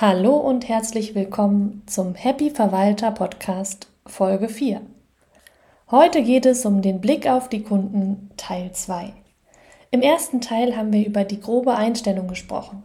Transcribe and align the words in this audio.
Hallo 0.00 0.36
und 0.36 0.68
herzlich 0.68 1.16
willkommen 1.16 1.82
zum 1.86 2.14
Happy 2.14 2.50
Verwalter 2.50 3.10
Podcast 3.10 3.88
Folge 4.06 4.48
4. 4.48 4.80
Heute 5.90 6.22
geht 6.22 6.46
es 6.46 6.64
um 6.64 6.82
den 6.82 7.00
Blick 7.00 7.28
auf 7.28 7.48
die 7.48 7.64
Kunden 7.64 8.30
Teil 8.36 8.70
2. 8.70 9.12
Im 9.90 10.00
ersten 10.00 10.40
Teil 10.40 10.76
haben 10.76 10.92
wir 10.92 11.04
über 11.04 11.24
die 11.24 11.40
grobe 11.40 11.74
Einstellung 11.74 12.28
gesprochen, 12.28 12.84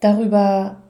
darüber, 0.00 0.82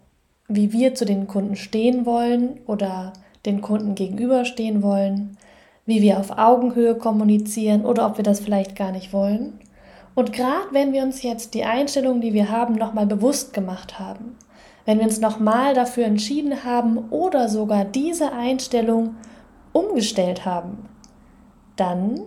wie 0.48 0.72
wir 0.72 0.96
zu 0.96 1.04
den 1.04 1.28
Kunden 1.28 1.54
stehen 1.54 2.04
wollen 2.04 2.58
oder 2.66 3.12
den 3.46 3.60
Kunden 3.60 3.94
gegenüberstehen 3.94 4.82
wollen, 4.82 5.38
wie 5.86 6.02
wir 6.02 6.18
auf 6.18 6.36
Augenhöhe 6.36 6.96
kommunizieren 6.96 7.86
oder 7.86 8.08
ob 8.08 8.16
wir 8.16 8.24
das 8.24 8.40
vielleicht 8.40 8.74
gar 8.74 8.90
nicht 8.90 9.12
wollen. 9.12 9.60
Und 10.16 10.32
gerade 10.32 10.72
wenn 10.72 10.92
wir 10.92 11.04
uns 11.04 11.22
jetzt 11.22 11.54
die 11.54 11.62
Einstellung, 11.62 12.20
die 12.20 12.32
wir 12.32 12.50
haben, 12.50 12.74
nochmal 12.74 13.06
bewusst 13.06 13.52
gemacht 13.52 14.00
haben, 14.00 14.36
wenn 14.84 14.98
wir 14.98 15.06
uns 15.06 15.20
nochmal 15.20 15.74
dafür 15.74 16.04
entschieden 16.04 16.64
haben 16.64 17.10
oder 17.10 17.48
sogar 17.48 17.84
diese 17.84 18.32
Einstellung 18.32 19.16
umgestellt 19.72 20.44
haben, 20.44 20.88
dann 21.76 22.20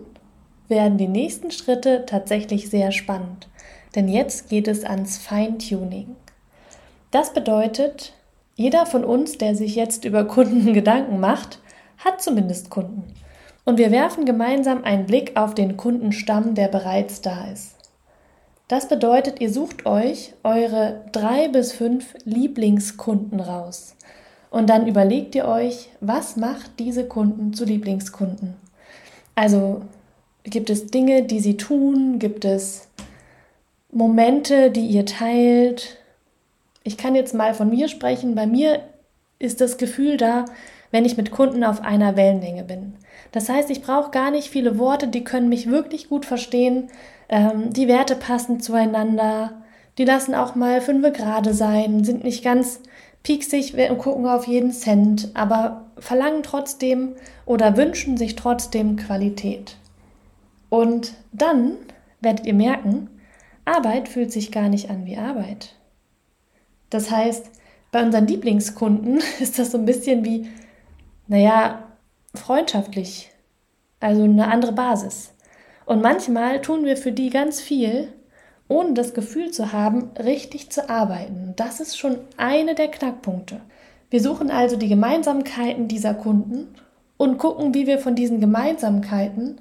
werden 0.68 0.98
die 0.98 1.08
nächsten 1.08 1.50
Schritte 1.50 2.04
tatsächlich 2.06 2.68
sehr 2.68 2.92
spannend. 2.92 3.48
Denn 3.94 4.08
jetzt 4.08 4.48
geht 4.48 4.68
es 4.68 4.84
ans 4.84 5.18
Feintuning. 5.18 6.16
Das 7.10 7.32
bedeutet, 7.32 8.12
jeder 8.54 8.84
von 8.84 9.04
uns, 9.04 9.38
der 9.38 9.54
sich 9.54 9.74
jetzt 9.76 10.04
über 10.04 10.24
Kunden 10.24 10.72
Gedanken 10.74 11.20
macht, 11.20 11.60
hat 11.98 12.20
zumindest 12.20 12.70
Kunden. 12.70 13.04
Und 13.64 13.78
wir 13.78 13.90
werfen 13.90 14.24
gemeinsam 14.24 14.84
einen 14.84 15.06
Blick 15.06 15.36
auf 15.36 15.54
den 15.54 15.76
Kundenstamm, 15.76 16.54
der 16.54 16.68
bereits 16.68 17.20
da 17.20 17.50
ist. 17.50 17.77
Das 18.68 18.86
bedeutet, 18.86 19.40
ihr 19.40 19.50
sucht 19.50 19.86
euch 19.86 20.34
eure 20.44 21.00
drei 21.12 21.48
bis 21.48 21.72
fünf 21.72 22.14
Lieblingskunden 22.24 23.40
raus. 23.40 23.96
Und 24.50 24.68
dann 24.68 24.86
überlegt 24.86 25.34
ihr 25.34 25.46
euch, 25.46 25.88
was 26.00 26.36
macht 26.36 26.78
diese 26.78 27.06
Kunden 27.06 27.54
zu 27.54 27.64
Lieblingskunden? 27.64 28.56
Also 29.34 29.82
gibt 30.44 30.68
es 30.68 30.86
Dinge, 30.86 31.22
die 31.22 31.40
sie 31.40 31.56
tun? 31.56 32.18
Gibt 32.18 32.44
es 32.44 32.88
Momente, 33.90 34.70
die 34.70 34.86
ihr 34.86 35.06
teilt? 35.06 35.96
Ich 36.84 36.98
kann 36.98 37.14
jetzt 37.14 37.34
mal 37.34 37.54
von 37.54 37.70
mir 37.70 37.88
sprechen. 37.88 38.34
Bei 38.34 38.46
mir 38.46 38.80
ist 39.38 39.62
das 39.62 39.78
Gefühl 39.78 40.18
da, 40.18 40.44
wenn 40.90 41.04
ich 41.04 41.16
mit 41.16 41.30
Kunden 41.30 41.64
auf 41.64 41.82
einer 41.82 42.16
Wellenlänge 42.16 42.64
bin. 42.64 42.94
Das 43.32 43.48
heißt, 43.48 43.70
ich 43.70 43.82
brauche 43.82 44.10
gar 44.10 44.30
nicht 44.30 44.48
viele 44.48 44.78
Worte, 44.78 45.08
die 45.08 45.24
können 45.24 45.48
mich 45.48 45.68
wirklich 45.68 46.08
gut 46.08 46.24
verstehen. 46.24 46.88
Ähm, 47.28 47.72
die 47.72 47.88
Werte 47.88 48.16
passen 48.16 48.60
zueinander. 48.60 49.62
Die 49.98 50.04
lassen 50.04 50.34
auch 50.34 50.54
mal 50.54 50.80
fünf 50.80 51.12
gerade 51.12 51.52
sein, 51.52 52.04
sind 52.04 52.24
nicht 52.24 52.44
ganz 52.44 52.80
pieksig 53.22 53.74
und 53.74 53.98
gucken 53.98 54.26
auf 54.26 54.46
jeden 54.46 54.72
Cent, 54.72 55.30
aber 55.34 55.86
verlangen 55.98 56.42
trotzdem 56.42 57.16
oder 57.44 57.76
wünschen 57.76 58.16
sich 58.16 58.36
trotzdem 58.36 58.96
Qualität. 58.96 59.76
Und 60.68 61.14
dann 61.32 61.72
werdet 62.20 62.46
ihr 62.46 62.54
merken, 62.54 63.10
Arbeit 63.64 64.08
fühlt 64.08 64.32
sich 64.32 64.52
gar 64.52 64.68
nicht 64.68 64.88
an 64.90 65.04
wie 65.04 65.16
Arbeit. 65.16 65.74
Das 66.90 67.10
heißt, 67.10 67.50
bei 67.90 68.02
unseren 68.02 68.26
Lieblingskunden 68.26 69.20
ist 69.40 69.58
das 69.58 69.72
so 69.72 69.78
ein 69.78 69.84
bisschen 69.84 70.24
wie, 70.24 70.48
naja, 71.28 71.84
freundschaftlich, 72.34 73.30
also 74.00 74.24
eine 74.24 74.48
andere 74.48 74.72
Basis. 74.72 75.34
Und 75.86 76.02
manchmal 76.02 76.60
tun 76.60 76.84
wir 76.84 76.96
für 76.96 77.12
die 77.12 77.30
ganz 77.30 77.60
viel, 77.60 78.12
ohne 78.68 78.94
das 78.94 79.14
Gefühl 79.14 79.50
zu 79.50 79.72
haben, 79.72 80.10
richtig 80.18 80.70
zu 80.70 80.90
arbeiten. 80.90 81.54
Das 81.56 81.80
ist 81.80 81.98
schon 81.98 82.18
eine 82.36 82.74
der 82.74 82.88
Knackpunkte. 82.88 83.60
Wir 84.10 84.20
suchen 84.20 84.50
also 84.50 84.76
die 84.76 84.88
Gemeinsamkeiten 84.88 85.88
dieser 85.88 86.14
Kunden 86.14 86.74
und 87.16 87.38
gucken, 87.38 87.74
wie 87.74 87.86
wir 87.86 87.98
von 87.98 88.14
diesen 88.14 88.40
Gemeinsamkeiten 88.40 89.60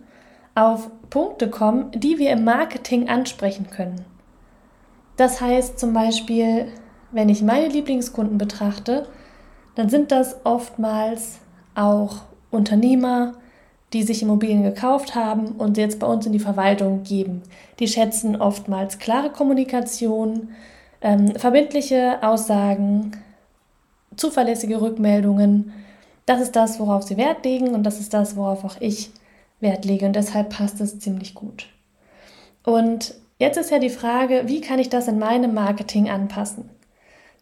auf 0.56 0.90
Punkte 1.10 1.50
kommen, 1.50 1.92
die 1.92 2.18
wir 2.18 2.32
im 2.32 2.44
Marketing 2.44 3.10
ansprechen 3.10 3.70
können. 3.70 4.06
Das 5.18 5.42
heißt 5.42 5.80
zum 5.80 5.94
Beispiel, 5.94 6.68
wenn 7.12 7.30
ich 7.30 7.42
meine 7.42 7.68
Lieblingskunden 7.68 8.38
betrachte, 8.38 9.08
dann 9.76 9.90
sind 9.90 10.12
das 10.12 10.46
oftmals 10.46 11.40
auch 11.78 12.22
Unternehmer, 12.52 13.34
die 13.94 14.04
sich 14.04 14.22
Immobilien 14.22 14.64
gekauft 14.64 15.16
haben 15.16 15.54
und 15.54 15.78
jetzt 15.78 16.00
bei 16.00 16.08
uns 16.08 16.26
in 16.26 16.34
die 16.34 16.40
Verwaltung 16.40 17.04
geben. 17.04 17.44
Die 17.80 17.88
schätzen 17.88 18.36
oftmals 18.36 19.00
klare 19.00 19.30
Kommunikation, 19.30 20.50
ähm, 21.02 21.36
verbindliche 21.36 22.22
Aussagen, 22.22 23.12
zuverlässige 24.18 24.82
Rückmeldungen. 24.82 25.72
Das 26.26 26.42
ist 26.42 26.56
das, 26.56 26.80
worauf 26.80 27.04
sie 27.04 27.16
Wert 27.16 27.46
legen 27.46 27.70
und 27.70 27.84
das 27.84 28.00
ist 28.00 28.14
das, 28.14 28.36
worauf 28.36 28.66
auch 28.66 28.76
ich 28.82 29.12
Wert 29.60 29.86
lege 29.86 30.06
und 30.06 30.16
deshalb 30.16 30.50
passt 30.50 30.82
es 30.82 31.00
ziemlich 31.00 31.34
gut. 31.34 31.68
Und 32.64 33.16
jetzt 33.40 33.58
ist 33.58 33.72
ja 33.72 33.80
die 33.80 33.90
Frage, 33.90 34.44
wie 34.48 34.62
kann 34.62 34.80
ich 34.80 34.90
das 34.90 35.08
in 35.08 35.20
meinem 35.20 35.54
Marketing 35.54 36.10
anpassen? 36.10 36.70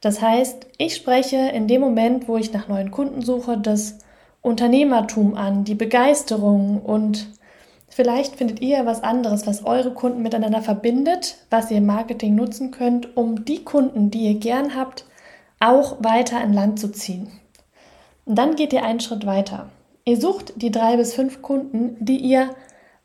Das 0.02 0.22
heißt, 0.22 0.67
ich 0.78 0.96
spreche 0.96 1.38
in 1.38 1.67
dem 1.67 1.81
Moment, 1.81 2.28
wo 2.28 2.38
ich 2.38 2.53
nach 2.53 2.67
neuen 2.67 2.91
Kunden 2.91 3.23
suche, 3.23 3.57
das 3.57 3.97
Unternehmertum 4.46 5.36
an, 5.36 5.64
die 5.64 5.76
Begeisterung 5.76 6.80
und 6.82 7.28
vielleicht 7.90 8.36
findet 8.36 8.62
ihr 8.62 8.86
was 8.86 9.04
anderes, 9.04 9.48
was 9.48 9.66
eure 9.66 9.92
Kunden 9.92 10.22
miteinander 10.22 10.62
verbindet, 10.62 11.38
was 11.50 11.72
ihr 11.72 11.78
im 11.78 11.88
Marketing 11.88 12.36
nutzen 12.36 12.72
könnt, 12.72 13.18
um 13.18 13.44
die 13.46 13.64
Kunden, 13.64 14.12
die 14.12 14.28
ihr 14.28 14.36
gern 14.36 14.76
habt, 14.76 15.06
auch 15.60 15.98
weiter 16.04 16.40
an 16.40 16.54
Land 16.54 16.80
zu 16.80 16.92
ziehen. 16.92 17.32
Und 18.26 18.36
dann 18.38 18.56
geht 18.56 18.74
ihr 18.74 18.84
einen 18.84 19.00
Schritt 19.00 19.26
weiter. 19.26 19.70
Ihr 20.06 20.22
sucht 20.22 20.54
die 20.58 20.72
drei 20.72 20.98
bis 20.98 21.14
fünf 21.14 21.42
Kunden, 21.42 21.98
die 22.00 22.18
ihr 22.18 22.50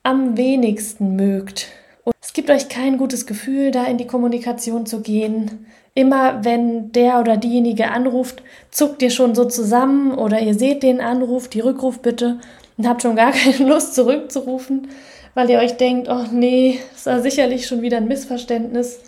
am 0.02 0.36
wenigsten 0.36 1.16
mögt. 1.16 1.68
Und 2.04 2.14
es 2.20 2.32
gibt 2.32 2.50
euch 2.50 2.68
kein 2.68 2.98
gutes 2.98 3.26
Gefühl, 3.26 3.70
da 3.70 3.84
in 3.84 3.98
die 3.98 4.06
Kommunikation 4.06 4.86
zu 4.86 5.00
gehen. 5.00 5.66
Immer 5.94 6.44
wenn 6.44 6.92
der 6.92 7.20
oder 7.20 7.36
diejenige 7.36 7.90
anruft, 7.90 8.42
zuckt 8.70 9.02
ihr 9.02 9.10
schon 9.10 9.34
so 9.34 9.44
zusammen 9.44 10.12
oder 10.12 10.40
ihr 10.40 10.54
seht 10.54 10.82
den 10.82 11.00
Anruf, 11.00 11.48
die 11.48 11.60
Rückrufbitte 11.60 12.38
und 12.76 12.88
habt 12.88 13.02
schon 13.02 13.16
gar 13.16 13.32
keine 13.32 13.68
Lust 13.68 13.94
zurückzurufen, 13.94 14.88
weil 15.34 15.50
ihr 15.50 15.58
euch 15.58 15.76
denkt, 15.76 16.08
oh 16.08 16.24
nee, 16.32 16.78
das 16.92 17.06
war 17.06 17.20
sicherlich 17.20 17.66
schon 17.66 17.82
wieder 17.82 17.98
ein 17.98 18.08
Missverständnis 18.08 19.00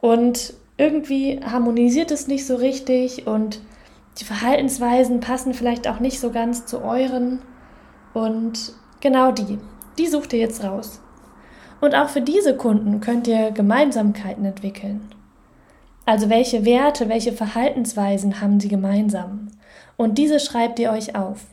und 0.00 0.54
irgendwie 0.76 1.40
harmonisiert 1.42 2.10
es 2.10 2.26
nicht 2.26 2.46
so 2.46 2.56
richtig 2.56 3.26
und 3.26 3.60
die 4.18 4.24
Verhaltensweisen 4.24 5.20
passen 5.20 5.54
vielleicht 5.54 5.88
auch 5.88 6.00
nicht 6.00 6.20
so 6.20 6.30
ganz 6.30 6.66
zu 6.66 6.82
euren 6.82 7.40
und 8.14 8.72
genau 9.00 9.32
die, 9.32 9.58
die 9.98 10.06
sucht 10.06 10.32
ihr 10.32 10.40
jetzt 10.40 10.64
raus. 10.64 11.00
Und 11.80 11.94
auch 11.94 12.08
für 12.08 12.20
diese 12.20 12.56
Kunden 12.56 13.00
könnt 13.00 13.26
ihr 13.26 13.50
Gemeinsamkeiten 13.50 14.44
entwickeln. 14.44 15.08
Also 16.04 16.30
welche 16.30 16.64
Werte, 16.64 17.08
welche 17.08 17.32
Verhaltensweisen 17.32 18.40
haben 18.40 18.60
sie 18.60 18.68
gemeinsam? 18.68 19.48
Und 19.96 20.18
diese 20.18 20.40
schreibt 20.40 20.78
ihr 20.78 20.90
euch 20.90 21.16
auf. 21.16 21.46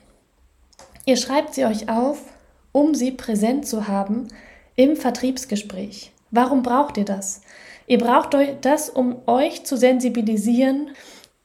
Ihr 1.05 1.17
schreibt 1.17 1.53
sie 1.53 1.65
euch 1.65 1.89
auf, 1.89 2.21
um 2.71 2.95
sie 2.95 3.11
präsent 3.11 3.67
zu 3.67 3.87
haben 3.87 4.27
im 4.75 4.95
Vertriebsgespräch. 4.95 6.11
Warum 6.31 6.63
braucht 6.63 6.97
ihr 6.97 7.05
das? 7.05 7.41
Ihr 7.87 7.97
braucht 7.97 8.35
das, 8.61 8.89
um 8.89 9.17
euch 9.27 9.65
zu 9.65 9.75
sensibilisieren, 9.75 10.91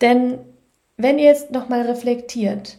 denn 0.01 0.39
wenn 0.97 1.19
ihr 1.19 1.27
jetzt 1.27 1.51
nochmal 1.51 1.83
reflektiert, 1.83 2.79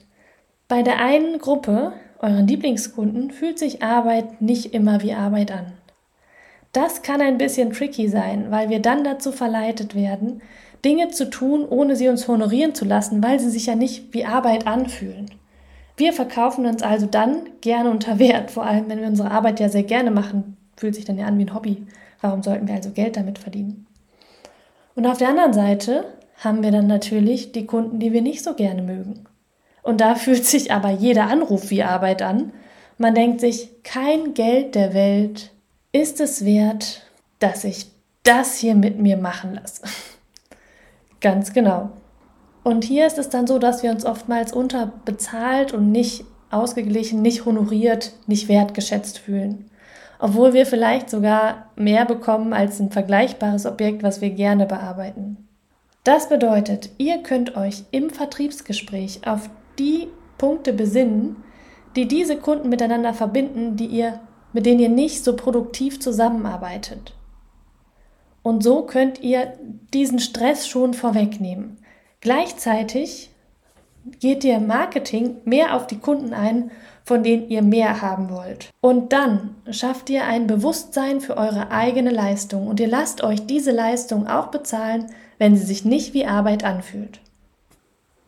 bei 0.68 0.84
der 0.84 1.00
einen 1.00 1.40
Gruppe, 1.40 1.94
euren 2.20 2.48
Lieblingskunden, 2.48 3.32
fühlt 3.32 3.60
sich 3.60 3.82
Arbeit 3.82 4.42
nicht 4.42 4.74
immer 4.74 5.02
wie 5.02 5.14
Arbeit 5.14 5.52
an. 5.52 5.74
Das 6.72 7.02
kann 7.02 7.22
ein 7.22 7.38
bisschen 7.38 7.72
tricky 7.72 8.08
sein, 8.08 8.52
weil 8.52 8.70
wir 8.70 8.80
dann 8.80 9.04
dazu 9.04 9.32
verleitet 9.32 9.96
werden, 9.96 10.42
Dinge 10.86 11.10
zu 11.10 11.30
tun, 11.30 11.66
ohne 11.68 11.96
sie 11.96 12.08
uns 12.08 12.28
honorieren 12.28 12.76
zu 12.76 12.86
lassen, 12.86 13.22
weil 13.24 13.40
sie 13.40 13.50
sich 13.50 13.66
ja 13.66 13.76
nicht 13.76 14.14
wie 14.14 14.26
Arbeit 14.26 14.68
anfühlen. 14.68 15.30
Wir 15.98 16.14
verkaufen 16.14 16.66
uns 16.66 16.82
also 16.82 17.06
dann 17.06 17.42
gerne 17.60 17.90
unter 17.90 18.20
Wert, 18.20 18.52
vor 18.52 18.66
allem 18.66 18.88
wenn 18.88 19.02
wir 19.02 19.08
unsere 19.08 19.32
Arbeit 19.32 19.60
ja 19.60 19.68
sehr 19.68 19.84
gerne 19.84 20.12
machen, 20.12 20.56
fühlt 20.78 20.96
sich 20.96 21.06
dann 21.06 21.18
ja 21.18 21.26
an 21.26 21.38
wie 21.38 21.44
ein 21.44 21.54
Hobby. 21.54 21.86
Warum 22.22 22.44
sollten 22.44 22.68
wir 22.68 22.76
also 22.76 22.92
Geld 22.92 23.18
damit 23.18 23.40
verdienen? 23.40 23.86
Und 24.96 25.08
auf 25.08 25.18
der 25.18 25.30
anderen 25.30 25.54
Seite 25.54 26.06
haben 26.38 26.64
wir 26.64 26.72
dann 26.72 26.88
natürlich 26.88 27.52
die 27.52 27.66
Kunden, 27.66 28.00
die 28.00 28.14
wir 28.14 28.22
nicht 28.22 28.44
so 28.44 28.54
gerne 28.54 28.82
mögen. 28.82 29.26
Und 29.84 30.02
da 30.02 30.16
fühlt 30.16 30.46
sich 30.46 30.72
aber 30.72 30.92
jeder 30.92 31.28
Anruf 31.28 31.70
wie 31.70 31.84
Arbeit 31.84 32.22
an. 32.22 32.54
Man 32.98 33.16
denkt 33.16 33.42
sich, 33.42 33.84
kein 33.84 34.34
Geld 34.34 34.76
der 34.76 34.94
Welt 34.94 35.52
ist 35.92 36.20
es 36.22 36.46
wert, 36.46 37.04
dass 37.40 37.64
ich 37.64 37.88
das 38.24 38.58
hier 38.58 38.76
mit 38.76 39.00
mir 39.00 39.18
machen 39.18 39.56
lasse? 39.56 39.84
Ganz 41.22 41.54
genau. 41.54 41.92
Und 42.64 42.84
hier 42.84 43.08
ist 43.08 43.18
es 43.18 43.30
dann 43.30 43.48
so, 43.48 43.58
dass 43.58 43.84
wir 43.84 43.92
uns 43.92 44.06
oftmals 44.06 44.54
unterbezahlt 44.54 45.74
und 45.74 45.92
nicht 45.92 46.26
ausgeglichen, 46.52 47.22
nicht 47.22 47.46
honoriert, 47.46 48.14
nicht 48.28 48.48
wertgeschätzt 48.48 49.20
fühlen. 49.20 49.70
Obwohl 50.20 50.54
wir 50.54 50.66
vielleicht 50.66 51.10
sogar 51.10 51.70
mehr 51.76 52.06
bekommen 52.06 52.54
als 52.54 52.80
ein 52.80 52.92
vergleichbares 52.92 53.66
Objekt, 53.66 54.04
was 54.04 54.20
wir 54.20 54.32
gerne 54.32 54.66
bearbeiten. 54.66 55.48
Das 56.04 56.28
bedeutet, 56.28 56.90
ihr 56.98 57.24
könnt 57.24 57.56
euch 57.56 57.84
im 57.92 58.10
Vertriebsgespräch 58.10 59.22
auf 59.26 59.50
die 59.78 60.08
Punkte 60.38 60.74
besinnen, 60.74 61.38
die 61.96 62.08
diese 62.08 62.38
Kunden 62.38 62.70
miteinander 62.70 63.14
verbinden, 63.14 63.76
die 63.76 63.86
ihr, 63.86 64.20
mit 64.54 64.66
denen 64.66 64.80
ihr 64.80 64.90
nicht 64.90 65.24
so 65.24 65.36
produktiv 65.36 66.00
zusammenarbeitet. 66.00 67.14
Und 68.42 68.64
so 68.64 68.84
könnt 68.84 69.22
ihr 69.22 69.54
diesen 69.94 70.20
Stress 70.20 70.68
schon 70.68 70.94
vorwegnehmen. 70.94 71.78
Gleichzeitig 72.22 73.30
geht 74.20 74.44
ihr 74.44 74.58
im 74.58 74.68
Marketing 74.68 75.38
mehr 75.46 75.76
auf 75.76 75.88
die 75.88 76.00
Kunden 76.00 76.34
ein, 76.34 76.72
von 77.04 77.24
denen 77.24 77.50
ihr 77.50 77.62
mehr 77.62 78.02
haben 78.02 78.30
wollt. 78.30 78.70
Und 78.82 79.14
dann 79.14 79.56
schafft 79.72 80.10
ihr 80.10 80.26
ein 80.26 80.48
Bewusstsein 80.48 81.22
für 81.22 81.38
eure 81.38 81.72
eigene 81.72 82.12
Leistung 82.12 82.68
und 82.68 82.80
ihr 82.80 82.88
lasst 82.88 83.24
euch 83.24 83.46
diese 83.46 83.72
Leistung 83.72 84.28
auch 84.28 84.48
bezahlen, 84.48 85.08
wenn 85.38 85.56
sie 85.56 85.66
sich 85.66 85.86
nicht 85.86 86.14
wie 86.14 86.26
Arbeit 86.26 86.64
anfühlt. 86.64 87.20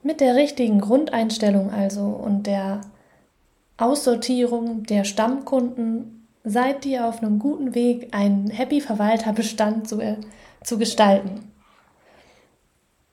Mit 0.03 0.19
der 0.19 0.35
richtigen 0.35 0.81
Grundeinstellung 0.81 1.71
also 1.71 2.01
und 2.01 2.47
der 2.47 2.81
Aussortierung 3.81 4.83
der 4.83 5.03
Stammkunden 5.03 6.27
seid 6.43 6.85
ihr 6.85 7.07
auf 7.07 7.21
einem 7.21 7.39
guten 7.39 7.73
Weg, 7.75 8.09
einen 8.11 8.49
Happy 8.49 8.79
Verwalterbestand 8.79 9.87
zu, 9.87 9.99
äh, 9.99 10.17
zu 10.63 10.77
gestalten. 10.77 11.51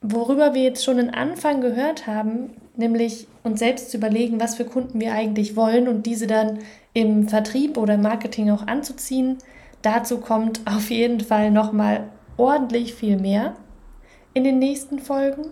Worüber 0.01 0.53
wir 0.53 0.63
jetzt 0.63 0.83
schon 0.83 0.97
den 0.97 1.09
Anfang 1.09 1.59
gehört 1.59 2.07
haben, 2.07 2.51
nämlich 2.75 3.27
uns 3.43 3.59
selbst 3.59 3.91
zu 3.91 3.97
überlegen, 3.97 4.39
was 4.39 4.55
für 4.55 4.63
Kunden 4.63 4.99
wir 4.99 5.13
eigentlich 5.13 5.55
wollen 5.55 5.87
und 5.87 6.05
diese 6.05 6.27
dann 6.27 6.59
im 6.93 7.27
Vertrieb 7.27 7.77
oder 7.77 7.97
Marketing 7.97 8.49
auch 8.51 8.65
anzuziehen. 8.65 9.39
Dazu 9.81 10.19
kommt 10.19 10.61
auf 10.65 10.89
jeden 10.89 11.19
Fall 11.19 11.51
nochmal 11.51 12.05
ordentlich 12.37 12.93
viel 12.93 13.17
mehr 13.17 13.55
in 14.33 14.43
den 14.43 14.59
nächsten 14.59 14.99
Folgen. 14.99 15.47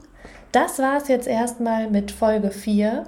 Das 0.51 0.79
war 0.79 0.97
es 0.97 1.07
jetzt 1.07 1.27
erstmal 1.27 1.89
mit 1.89 2.11
Folge 2.11 2.51
4 2.51 3.03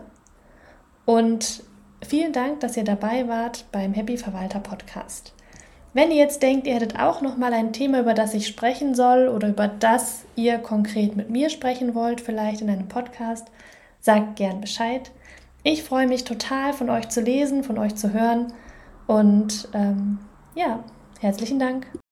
und 1.06 1.64
vielen 2.06 2.34
Dank, 2.34 2.60
dass 2.60 2.78
ihr 2.78 2.84
dabei 2.84 3.28
wart 3.28 3.66
beim 3.72 3.94
Happy 3.94 4.18
Verwalter 4.18 4.60
Podcast. 4.60 5.34
Wenn 5.94 6.12
ihr 6.12 6.18
jetzt 6.18 6.44
denkt, 6.44 6.68
ihr 6.68 6.76
hättet 6.76 7.00
auch 7.00 7.22
noch 7.22 7.36
mal 7.36 7.52
ein 7.52 7.74
Thema, 7.74 8.02
über 8.02 8.14
das 8.14 8.34
ich 8.34 8.48
sprechen 8.48 8.94
soll 8.94 9.28
oder 9.28 9.50
über 9.50 9.68
das 9.68 10.26
ihr 10.36 10.60
konkret 10.60 11.16
mit 11.16 11.30
mir 11.30 11.50
sprechen 11.50 11.96
wollt, 11.96 12.22
vielleicht 12.22 12.62
in 12.62 12.70
einem 12.70 12.88
Podcast, 12.88 13.48
sagt 14.00 14.36
gern 14.36 14.62
Bescheid. 14.62 15.12
Ich 15.64 15.84
freue 15.84 16.08
mich 16.08 16.24
total, 16.24 16.74
von 16.74 16.90
euch 16.90 17.10
zu 17.10 17.22
lesen, 17.22 17.64
von 17.64 17.78
euch 17.78 17.96
zu 17.96 18.14
hören 18.14 18.54
und 19.08 19.68
ähm, 19.74 20.20
ja, 20.56 20.84
herzlichen 21.20 21.60
Dank. 21.60 21.88